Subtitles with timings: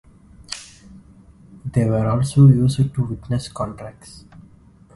[1.63, 4.25] They were also used to witness contracts.